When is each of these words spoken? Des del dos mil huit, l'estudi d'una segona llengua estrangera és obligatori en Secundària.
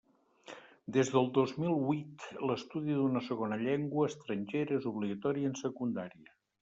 Des 0.95 1.09
del 1.15 1.27
dos 1.35 1.51
mil 1.63 1.75
huit, 1.89 2.25
l'estudi 2.51 2.97
d'una 3.01 3.23
segona 3.27 3.59
llengua 3.67 4.09
estrangera 4.13 4.81
és 4.83 4.89
obligatori 4.93 5.47
en 5.51 5.55
Secundària. 5.65 6.35